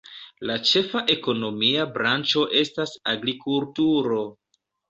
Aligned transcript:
La 0.49 0.53
ĉefa 0.69 1.03
ekonomia 1.15 1.85
branĉo 1.99 2.43
estas 2.63 2.97
agrikulturo. 3.15 4.21